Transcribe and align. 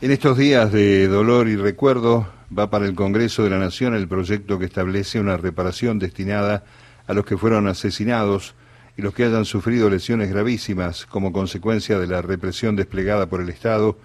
En 0.00 0.12
estos 0.12 0.38
días 0.38 0.70
de 0.70 1.08
dolor 1.08 1.48
y 1.48 1.56
recuerdo 1.56 2.28
va 2.56 2.70
para 2.70 2.86
el 2.86 2.94
Congreso 2.94 3.42
de 3.42 3.50
la 3.50 3.58
Nación 3.58 3.96
el 3.96 4.06
proyecto 4.06 4.56
que 4.56 4.66
establece 4.66 5.18
una 5.18 5.36
reparación 5.36 5.98
destinada 5.98 6.62
a 7.08 7.14
los 7.14 7.24
que 7.24 7.36
fueron 7.36 7.66
asesinados 7.66 8.54
y 8.96 9.02
los 9.02 9.12
que 9.12 9.24
hayan 9.24 9.44
sufrido 9.44 9.90
lesiones 9.90 10.30
gravísimas 10.30 11.04
como 11.04 11.32
consecuencia 11.32 11.98
de 11.98 12.06
la 12.06 12.22
represión 12.22 12.76
desplegada 12.76 13.26
por 13.26 13.40
el 13.40 13.48
Estado 13.48 13.98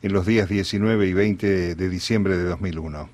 en 0.00 0.12
los 0.12 0.26
días 0.26 0.48
19 0.48 1.08
y 1.08 1.12
20 1.12 1.74
de 1.74 1.88
diciembre 1.88 2.36
de 2.36 2.44
2001. 2.44 3.10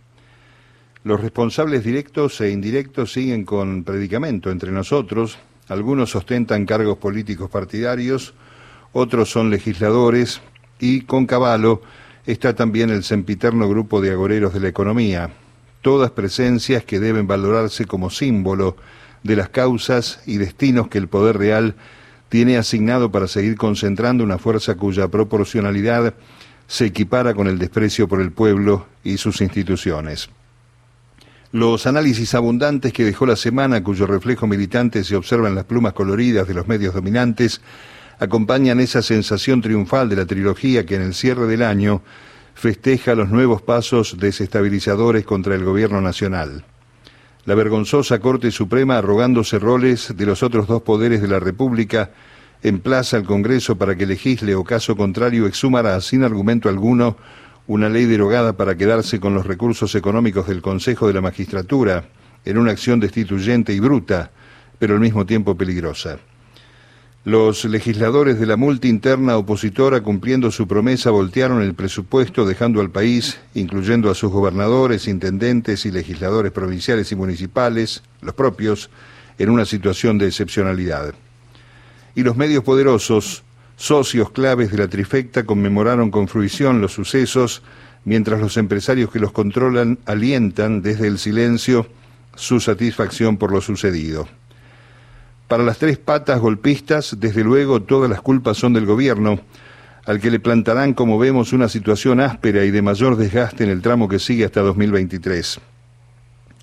Los 1.04 1.22
responsables 1.22 1.82
directos 1.82 2.42
e 2.42 2.50
indirectos 2.50 3.10
siguen 3.10 3.46
con 3.46 3.84
predicamento 3.84 4.50
entre 4.50 4.70
nosotros, 4.70 5.38
algunos 5.68 6.14
ostentan 6.14 6.66
cargos 6.66 6.98
políticos 6.98 7.48
partidarios, 7.48 8.34
otros 8.92 9.30
son 9.30 9.48
legisladores 9.48 10.42
y 10.78 11.00
con 11.00 11.24
caballo 11.24 11.80
está 12.32 12.54
también 12.54 12.90
el 12.90 13.04
sempiterno 13.04 13.66
grupo 13.70 14.02
de 14.02 14.10
agoreros 14.10 14.52
de 14.52 14.60
la 14.60 14.68
economía, 14.68 15.30
todas 15.80 16.10
presencias 16.10 16.84
que 16.84 17.00
deben 17.00 17.26
valorarse 17.26 17.86
como 17.86 18.10
símbolo 18.10 18.76
de 19.22 19.34
las 19.34 19.48
causas 19.48 20.20
y 20.26 20.36
destinos 20.36 20.88
que 20.88 20.98
el 20.98 21.08
poder 21.08 21.38
real 21.38 21.74
tiene 22.28 22.58
asignado 22.58 23.10
para 23.10 23.28
seguir 23.28 23.56
concentrando 23.56 24.24
una 24.24 24.36
fuerza 24.36 24.74
cuya 24.74 25.08
proporcionalidad 25.08 26.12
se 26.66 26.84
equipara 26.84 27.32
con 27.32 27.46
el 27.46 27.58
desprecio 27.58 28.08
por 28.08 28.20
el 28.20 28.30
pueblo 28.30 28.86
y 29.02 29.16
sus 29.16 29.40
instituciones. 29.40 30.28
Los 31.50 31.86
análisis 31.86 32.34
abundantes 32.34 32.92
que 32.92 33.06
dejó 33.06 33.24
la 33.24 33.36
semana, 33.36 33.82
cuyo 33.82 34.06
reflejo 34.06 34.46
militante 34.46 35.02
se 35.02 35.16
observa 35.16 35.48
en 35.48 35.54
las 35.54 35.64
plumas 35.64 35.94
coloridas 35.94 36.46
de 36.46 36.52
los 36.52 36.68
medios 36.68 36.92
dominantes, 36.92 37.62
acompañan 38.18 38.80
esa 38.80 39.02
sensación 39.02 39.60
triunfal 39.60 40.08
de 40.08 40.16
la 40.16 40.26
trilogía 40.26 40.84
que 40.84 40.96
en 40.96 41.02
el 41.02 41.14
cierre 41.14 41.46
del 41.46 41.62
año 41.62 42.02
festeja 42.54 43.14
los 43.14 43.28
nuevos 43.28 43.62
pasos 43.62 44.16
desestabilizadores 44.18 45.24
contra 45.24 45.54
el 45.54 45.64
gobierno 45.64 46.00
nacional. 46.00 46.64
La 47.44 47.54
vergonzosa 47.54 48.18
Corte 48.18 48.50
Suprema, 48.50 48.98
arrogándose 48.98 49.58
roles 49.58 50.14
de 50.16 50.26
los 50.26 50.42
otros 50.42 50.66
dos 50.66 50.82
poderes 50.82 51.22
de 51.22 51.28
la 51.28 51.38
República, 51.38 52.10
emplaza 52.62 53.16
al 53.16 53.24
Congreso 53.24 53.78
para 53.78 53.96
que 53.96 54.06
legisle 54.06 54.54
o 54.54 54.64
caso 54.64 54.96
contrario 54.96 55.46
exhumará 55.46 56.00
sin 56.00 56.24
argumento 56.24 56.68
alguno 56.68 57.16
una 57.68 57.88
ley 57.88 58.06
derogada 58.06 58.56
para 58.56 58.76
quedarse 58.76 59.20
con 59.20 59.34
los 59.34 59.46
recursos 59.46 59.94
económicos 59.94 60.48
del 60.48 60.62
Consejo 60.62 61.06
de 61.06 61.14
la 61.14 61.20
Magistratura 61.20 62.04
en 62.44 62.58
una 62.58 62.72
acción 62.72 62.98
destituyente 62.98 63.72
y 63.72 63.80
bruta, 63.80 64.30
pero 64.78 64.94
al 64.94 65.00
mismo 65.00 65.24
tiempo 65.26 65.56
peligrosa. 65.56 66.18
Los 67.28 67.66
legisladores 67.66 68.40
de 68.40 68.46
la 68.46 68.56
multi-interna 68.56 69.36
opositora, 69.36 70.00
cumpliendo 70.00 70.50
su 70.50 70.66
promesa, 70.66 71.10
voltearon 71.10 71.60
el 71.60 71.74
presupuesto, 71.74 72.46
dejando 72.46 72.80
al 72.80 72.88
país, 72.88 73.38
incluyendo 73.52 74.10
a 74.10 74.14
sus 74.14 74.32
gobernadores, 74.32 75.06
intendentes 75.08 75.84
y 75.84 75.90
legisladores 75.90 76.52
provinciales 76.52 77.12
y 77.12 77.16
municipales, 77.16 78.02
los 78.22 78.34
propios, 78.34 78.88
en 79.38 79.50
una 79.50 79.66
situación 79.66 80.16
de 80.16 80.28
excepcionalidad. 80.28 81.12
Y 82.14 82.22
los 82.22 82.38
medios 82.38 82.64
poderosos, 82.64 83.44
socios 83.76 84.30
claves 84.30 84.70
de 84.70 84.78
la 84.78 84.88
trifecta, 84.88 85.44
conmemoraron 85.44 86.10
con 86.10 86.28
fruición 86.28 86.80
los 86.80 86.94
sucesos, 86.94 87.62
mientras 88.06 88.40
los 88.40 88.56
empresarios 88.56 89.10
que 89.10 89.20
los 89.20 89.32
controlan 89.32 89.98
alientan 90.06 90.80
desde 90.80 91.08
el 91.08 91.18
silencio 91.18 91.88
su 92.36 92.58
satisfacción 92.58 93.36
por 93.36 93.52
lo 93.52 93.60
sucedido. 93.60 94.26
Para 95.48 95.64
las 95.64 95.78
tres 95.78 95.96
patas 95.96 96.40
golpistas, 96.40 97.16
desde 97.18 97.42
luego, 97.42 97.80
todas 97.80 98.10
las 98.10 98.20
culpas 98.20 98.58
son 98.58 98.74
del 98.74 98.84
gobierno, 98.84 99.40
al 100.04 100.20
que 100.20 100.30
le 100.30 100.40
plantarán, 100.40 100.92
como 100.92 101.18
vemos, 101.18 101.54
una 101.54 101.70
situación 101.70 102.20
áspera 102.20 102.66
y 102.66 102.70
de 102.70 102.82
mayor 102.82 103.16
desgaste 103.16 103.64
en 103.64 103.70
el 103.70 103.80
tramo 103.80 104.08
que 104.08 104.18
sigue 104.18 104.44
hasta 104.44 104.60
2023. 104.60 105.58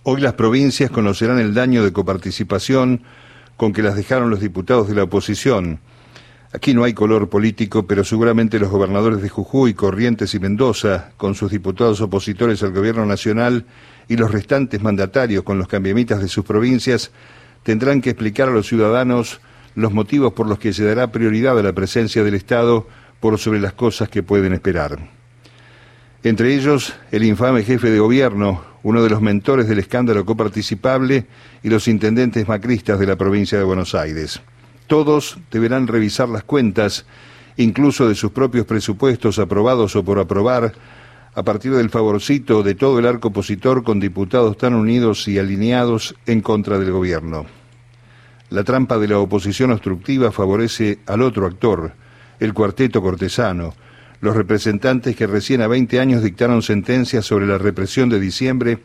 Hoy 0.03 0.21
las 0.21 0.33
provincias 0.33 0.91
conocerán 0.91 1.39
el 1.39 1.55
daño 1.55 1.83
de 1.83 1.91
coparticipación 1.91 3.01
con 3.57 3.73
que 3.73 3.81
las 3.81 3.95
dejaron 3.95 4.29
los 4.29 4.39
diputados 4.39 4.87
de 4.87 4.93
la 4.93 5.03
oposición. 5.03 5.79
Aquí 6.53 6.75
no 6.75 6.83
hay 6.83 6.93
color 6.93 7.27
político, 7.27 7.87
pero 7.87 8.03
seguramente 8.03 8.59
los 8.59 8.69
gobernadores 8.69 9.19
de 9.23 9.29
Jujuy, 9.29 9.73
Corrientes 9.73 10.35
y 10.35 10.39
Mendoza, 10.39 11.09
con 11.17 11.33
sus 11.33 11.49
diputados 11.49 12.01
opositores 12.01 12.61
al 12.61 12.71
gobierno 12.71 13.07
nacional, 13.07 13.65
y 14.07 14.15
los 14.15 14.31
restantes 14.31 14.83
mandatarios 14.83 15.43
con 15.43 15.57
los 15.57 15.67
cambiamitas 15.67 16.21
de 16.21 16.27
sus 16.27 16.45
provincias, 16.45 17.11
tendrán 17.65 17.99
que 17.99 18.11
explicar 18.11 18.47
a 18.47 18.51
los 18.51 18.67
ciudadanos 18.67 19.41
los 19.73 19.91
motivos 19.91 20.33
por 20.33 20.47
los 20.47 20.59
que 20.59 20.71
se 20.71 20.85
dará 20.85 21.11
prioridad 21.11 21.57
a 21.57 21.63
la 21.63 21.73
presencia 21.73 22.23
del 22.23 22.35
Estado 22.35 22.87
por 23.19 23.39
sobre 23.39 23.59
las 23.59 23.73
cosas 23.73 24.07
que 24.07 24.21
pueden 24.21 24.53
esperar. 24.53 24.99
Entre 26.23 26.53
ellos, 26.53 26.93
el 27.11 27.23
infame 27.23 27.63
jefe 27.63 27.89
de 27.89 27.97
gobierno, 27.97 28.63
uno 28.83 29.01
de 29.01 29.09
los 29.09 29.19
mentores 29.19 29.67
del 29.67 29.79
escándalo 29.79 30.25
coparticipable, 30.25 31.25
y 31.63 31.69
los 31.69 31.87
intendentes 31.87 32.47
macristas 32.47 32.99
de 32.99 33.07
la 33.07 33.15
provincia 33.15 33.57
de 33.57 33.63
Buenos 33.63 33.95
Aires. 33.95 34.41
Todos 34.85 35.39
deberán 35.49 35.87
revisar 35.87 36.29
las 36.29 36.43
cuentas, 36.43 37.07
incluso 37.57 38.07
de 38.07 38.13
sus 38.13 38.31
propios 38.31 38.67
presupuestos 38.67 39.39
aprobados 39.39 39.95
o 39.95 40.05
por 40.05 40.19
aprobar, 40.19 40.73
a 41.35 41.43
partir 41.43 41.73
del 41.73 41.89
favorcito 41.89 42.63
de 42.63 42.75
todo 42.75 42.97
el 42.97 43.05
arco 43.05 43.27
opositor 43.27 43.83
con 43.83 43.99
diputados 43.99 44.57
tan 44.57 44.73
unidos 44.73 45.27
y 45.27 45.37
alineados 45.37 46.15
en 46.25 46.41
contra 46.41 46.79
del 46.79 46.91
gobierno. 46.91 47.45
La 48.49 48.63
trampa 48.63 48.97
de 48.97 49.09
la 49.09 49.19
oposición 49.19 49.71
obstructiva 49.71 50.31
favorece 50.31 50.99
al 51.05 51.21
otro 51.21 51.45
actor, 51.45 51.91
el 52.39 52.53
cuarteto 52.53 53.01
cortesano, 53.01 53.73
los 54.21 54.35
representantes 54.35 55.15
que 55.15 55.27
recién 55.27 55.61
a 55.61 55.67
20 55.67 55.99
años 55.99 56.23
dictaron 56.23 56.61
sentencias 56.61 57.25
sobre 57.25 57.47
la 57.47 57.57
represión 57.57 58.09
de 58.09 58.19
diciembre 58.19 58.79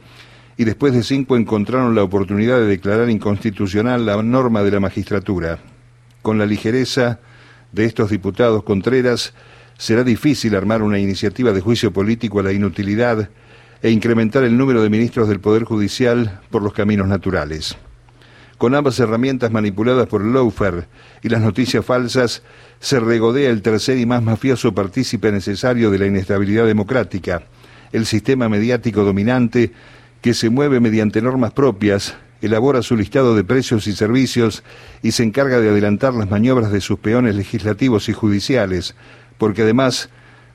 y 0.56 0.64
después 0.64 0.92
de 0.92 1.04
cinco 1.04 1.36
encontraron 1.36 1.94
la 1.94 2.02
oportunidad 2.02 2.58
de 2.58 2.66
declarar 2.66 3.08
inconstitucional 3.08 4.04
la 4.04 4.22
norma 4.22 4.62
de 4.62 4.72
la 4.72 4.80
magistratura. 4.80 5.58
Con 6.20 6.36
la 6.36 6.46
ligereza 6.46 7.20
de 7.72 7.84
estos 7.84 8.10
diputados 8.10 8.64
Contreras, 8.64 9.32
será 9.80 10.04
difícil 10.04 10.54
armar 10.54 10.82
una 10.82 10.98
iniciativa 10.98 11.52
de 11.54 11.62
juicio 11.62 11.90
político 11.90 12.38
a 12.38 12.42
la 12.42 12.52
inutilidad 12.52 13.30
e 13.80 13.90
incrementar 13.90 14.44
el 14.44 14.58
número 14.58 14.82
de 14.82 14.90
ministros 14.90 15.26
del 15.26 15.40
Poder 15.40 15.64
Judicial 15.64 16.42
por 16.50 16.62
los 16.62 16.74
caminos 16.74 17.08
naturales. 17.08 17.78
Con 18.58 18.74
ambas 18.74 19.00
herramientas 19.00 19.50
manipuladas 19.50 20.06
por 20.06 20.20
el 20.20 20.34
lawfare 20.34 20.84
y 21.22 21.30
las 21.30 21.40
noticias 21.40 21.82
falsas, 21.82 22.42
se 22.78 23.00
regodea 23.00 23.48
el 23.48 23.62
tercer 23.62 23.96
y 23.96 24.04
más 24.04 24.22
mafioso 24.22 24.74
partícipe 24.74 25.32
necesario 25.32 25.90
de 25.90 25.98
la 25.98 26.06
inestabilidad 26.06 26.66
democrática, 26.66 27.44
el 27.90 28.04
sistema 28.04 28.50
mediático 28.50 29.02
dominante 29.02 29.72
que 30.20 30.34
se 30.34 30.50
mueve 30.50 30.80
mediante 30.80 31.22
normas 31.22 31.52
propias, 31.52 32.16
elabora 32.42 32.82
su 32.82 32.96
listado 32.96 33.34
de 33.34 33.44
precios 33.44 33.86
y 33.86 33.94
servicios 33.94 34.62
y 35.02 35.12
se 35.12 35.22
encarga 35.22 35.58
de 35.58 35.70
adelantar 35.70 36.12
las 36.12 36.28
maniobras 36.28 36.70
de 36.70 36.82
sus 36.82 36.98
peones 36.98 37.34
legislativos 37.34 38.10
y 38.10 38.12
judiciales, 38.12 38.94
porque 39.40 39.62
además 39.62 40.10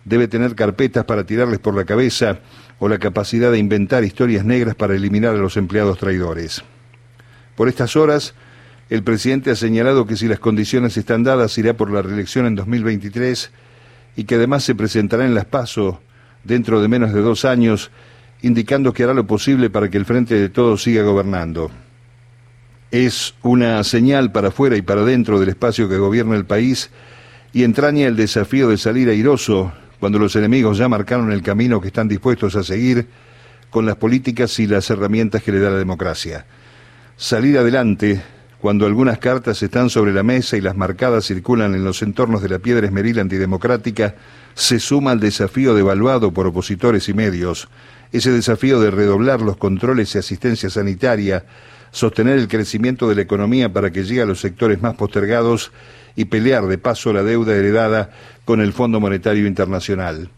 debe 0.06 0.28
tener 0.28 0.54
carpetas 0.54 1.06
para 1.06 1.26
tirarles 1.26 1.58
por 1.58 1.76
la 1.76 1.86
cabeza 1.86 2.40
o 2.78 2.88
la 2.88 3.00
capacidad 3.00 3.52
de 3.52 3.58
inventar 3.58 4.04
historias 4.04 4.46
negras 4.46 4.76
para 4.76 4.96
eliminar 4.96 5.34
a 5.34 5.40
los 5.40 5.58
empleados 5.58 5.98
traidores. 5.98 6.64
Por 7.56 7.68
estas 7.68 7.96
horas, 7.96 8.36
el 8.92 9.02
presidente 9.02 9.50
ha 9.50 9.56
señalado 9.56 10.06
que 10.06 10.16
si 10.16 10.28
las 10.28 10.38
condiciones 10.38 10.96
están 10.98 11.24
dadas 11.24 11.58
irá 11.58 11.74
por 11.74 11.92
la 11.92 12.04
reelección 12.04 12.46
en 12.46 12.54
2023 12.54 13.52
y 14.18 14.26
que 14.26 14.36
además 14.36 14.64
se 14.64 14.76
presentará 14.76 15.26
en 15.26 15.34
las 15.34 15.46
PASO 15.46 16.00
dentro 16.44 16.80
de 16.80 16.88
menos 16.88 17.12
de 17.12 17.22
dos 17.22 17.44
años, 17.44 17.90
indicando 18.44 18.94
que 18.94 19.04
hará 19.04 19.16
lo 19.16 19.26
posible 19.26 19.72
para 19.72 19.90
que 19.90 19.98
el 19.98 20.06
Frente 20.06 20.36
de 20.36 20.50
Todos 20.50 20.84
siga 20.84 21.02
gobernando. 21.02 21.72
Es 22.92 23.34
una 23.42 23.84
señal 23.84 24.32
para 24.32 24.50
afuera 24.50 24.78
y 24.78 24.84
para 24.84 25.04
dentro 25.04 25.40
del 25.40 25.50
espacio 25.50 25.90
que 25.90 25.98
gobierna 25.98 26.36
el 26.36 26.46
país 26.46 26.92
y 27.56 27.64
entraña 27.64 28.06
el 28.06 28.18
desafío 28.18 28.68
de 28.68 28.78
salir 28.78 29.08
airoso 29.08 29.72
cuando 30.02 30.20
los 30.20 30.36
enemigos 30.36 30.78
ya 30.78 30.90
marcaron 30.90 31.32
el 31.32 31.42
camino 31.42 31.80
que 31.80 31.88
están 31.88 32.10
dispuestos 32.10 32.54
a 32.58 32.64
seguir 32.64 33.08
con 33.70 33.86
las 33.86 33.96
políticas 33.96 34.60
y 34.60 34.68
las 34.68 34.90
herramientas 34.90 35.42
que 35.42 35.54
le 35.54 35.62
da 35.62 35.70
la 35.70 35.78
democracia. 35.78 36.46
Salir 37.16 37.58
adelante 37.58 38.22
cuando 38.60 38.86
algunas 38.86 39.20
cartas 39.20 39.64
están 39.64 39.90
sobre 39.90 40.12
la 40.12 40.22
mesa 40.22 40.58
y 40.58 40.62
las 40.62 40.76
marcadas 40.76 41.28
circulan 41.28 41.76
en 41.76 41.86
los 41.86 42.02
entornos 42.02 42.42
de 42.42 42.50
la 42.50 42.60
piedra 42.60 42.88
esmeril 42.88 43.20
antidemocrática, 43.20 44.16
se 44.54 44.82
suma 44.82 45.12
al 45.12 45.22
desafío 45.22 45.74
devaluado 45.74 46.34
por 46.34 46.48
opositores 46.48 47.08
y 47.08 47.14
medios, 47.14 47.70
ese 48.12 48.32
desafío 48.32 48.82
de 48.82 48.92
redoblar 48.92 49.40
los 49.40 49.56
controles 49.56 50.14
y 50.14 50.18
asistencia 50.18 50.70
sanitaria, 50.70 51.46
sostener 51.96 52.38
el 52.38 52.50
crecimiento 52.50 53.08
de 53.08 53.16
la 53.16 53.22
economía 53.22 53.72
para 53.72 53.90
que 53.90 54.04
llegue 54.04 54.22
a 54.22 54.26
los 54.26 54.42
sectores 54.42 54.82
más 54.82 54.96
postergados 54.96 55.72
y 56.18 56.26
pelear 56.26 56.68
de 56.68 56.78
paso 56.78 57.14
la 57.14 57.24
deuda 57.24 57.56
heredada 57.56 58.10
con 58.44 58.60
el 58.60 58.74
Fondo 58.74 59.00
Monetario 59.00 59.48
Internacional. 59.48 60.30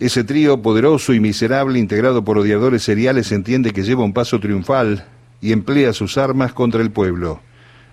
Ese 0.00 0.24
trío 0.24 0.62
poderoso 0.62 1.14
y 1.14 1.20
miserable 1.20 1.78
integrado 1.78 2.24
por 2.24 2.38
odiadores 2.38 2.82
seriales 2.82 3.30
entiende 3.30 3.70
que 3.70 3.84
lleva 3.84 4.02
un 4.02 4.12
paso 4.12 4.40
triunfal 4.40 5.04
y 5.40 5.52
emplea 5.52 5.92
sus 5.92 6.18
armas 6.18 6.52
contra 6.52 6.82
el 6.82 6.90
pueblo. 6.90 7.40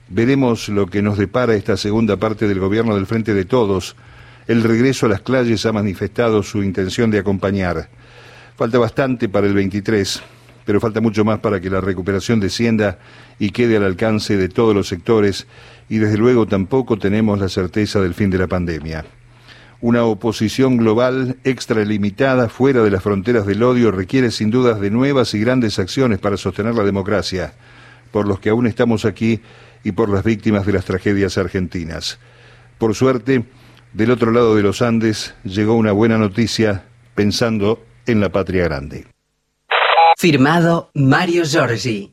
Veremos 0.09 0.67
lo 0.67 0.87
que 0.87 1.03
nos 1.03 1.19
depara 1.19 1.53
esta 1.53 1.77
segunda 1.77 2.17
parte 2.17 2.47
del 2.47 2.59
gobierno 2.59 2.95
del 2.95 3.05
Frente 3.05 3.35
de 3.35 3.45
Todos, 3.45 3.95
el 4.47 4.63
regreso 4.63 5.05
a 5.05 5.09
las 5.09 5.21
calles 5.21 5.67
ha 5.67 5.71
manifestado 5.71 6.41
su 6.41 6.63
intención 6.63 7.11
de 7.11 7.19
acompañar. 7.19 7.89
Falta 8.55 8.79
bastante 8.79 9.29
para 9.29 9.45
el 9.45 9.53
23, 9.53 10.23
pero 10.67 10.81
falta 10.81 10.99
mucho 10.99 11.23
más 11.23 11.39
para 11.39 11.61
que 11.61 11.69
la 11.69 11.79
recuperación 11.79 12.41
descienda 12.41 12.99
y 13.39 13.51
quede 13.51 13.77
al 13.77 13.85
alcance 13.85 14.35
de 14.35 14.49
todos 14.49 14.75
los 14.75 14.89
sectores 14.89 15.47
y 15.87 15.99
desde 15.99 16.17
luego 16.17 16.45
tampoco 16.45 16.99
tenemos 16.99 17.39
la 17.39 17.47
certeza 17.47 18.01
del 18.01 18.13
fin 18.13 18.29
de 18.29 18.37
la 18.37 18.47
pandemia. 18.47 19.05
Una 19.79 20.03
oposición 20.03 20.75
global 20.75 21.37
extralimitada 21.45 22.49
fuera 22.49 22.83
de 22.83 22.91
las 22.91 23.01
fronteras 23.01 23.45
del 23.45 23.63
odio 23.63 23.91
requiere 23.91 24.29
sin 24.29 24.51
dudas 24.51 24.81
de 24.81 24.91
nuevas 24.91 25.33
y 25.35 25.39
grandes 25.39 25.79
acciones 25.79 26.19
para 26.19 26.35
sostener 26.35 26.75
la 26.75 26.83
democracia, 26.83 27.53
por 28.11 28.27
los 28.27 28.41
que 28.41 28.49
aún 28.49 28.67
estamos 28.67 29.05
aquí 29.05 29.39
y 29.85 29.93
por 29.93 30.09
las 30.09 30.25
víctimas 30.25 30.65
de 30.65 30.73
las 30.73 30.83
tragedias 30.83 31.37
argentinas. 31.37 32.19
Por 32.77 32.93
suerte, 32.93 33.45
del 33.93 34.11
otro 34.11 34.31
lado 34.31 34.53
de 34.57 34.63
los 34.63 34.81
Andes 34.81 35.33
llegó 35.45 35.75
una 35.75 35.93
buena 35.93 36.17
noticia 36.17 36.83
pensando 37.15 37.81
en 38.05 38.19
la 38.19 38.33
patria 38.33 38.65
grande. 38.65 39.07
Firmado 40.19 40.89
Mario 40.95 41.43
Giorgi. 41.45 42.11